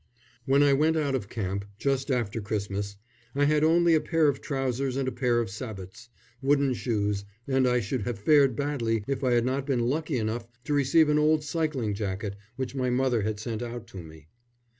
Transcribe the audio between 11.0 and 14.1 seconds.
an old cycling jacket which my mother had sent out to